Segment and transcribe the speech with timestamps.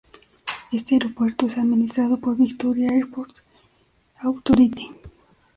[0.71, 3.35] Este aeropuerto es administrado por Victoria Airport
[4.21, 4.91] Authority.